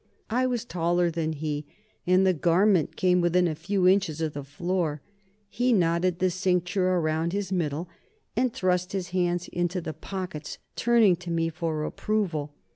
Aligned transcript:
I 0.31 0.47
was 0.47 0.65
taller 0.65 1.11
than 1.11 1.33
he, 1.33 1.63
and 2.07 2.25
the 2.25 2.33
garment 2.33 2.95
came 2.95 3.21
within 3.21 3.47
a 3.47 3.53
few 3.53 3.87
inches 3.87 4.19
of 4.19 4.33
the 4.33 4.43
floor. 4.43 4.99
He 5.47 5.73
knotted 5.73 6.17
the 6.17 6.31
cincture 6.31 6.95
around 6.95 7.33
his 7.33 7.51
middle 7.51 7.87
and 8.35 8.51
thrust 8.51 8.93
his 8.93 9.09
hands 9.09 9.47
into 9.49 9.79
the 9.79 9.93
pockets, 9.93 10.57
turning 10.75 11.17
to 11.17 11.29
me 11.29 11.49
for 11.49 11.83
approval. 11.83 12.55